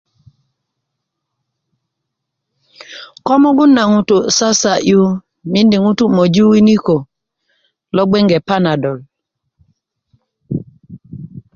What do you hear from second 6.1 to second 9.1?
ködö möju winikö lo gbege panadol